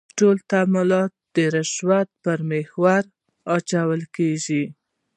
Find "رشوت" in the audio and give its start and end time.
1.53-2.07